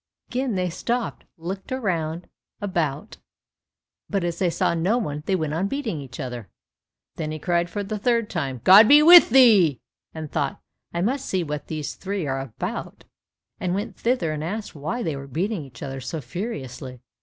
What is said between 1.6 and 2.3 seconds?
round